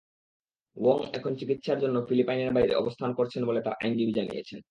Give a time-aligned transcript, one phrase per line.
[0.77, 4.59] Wong এখন চিকিৎসার জন্য ফিলিপাইনের বাইরে অবস্থান করছেন বলে তাঁর আইনজীবী জানিয়েছেন।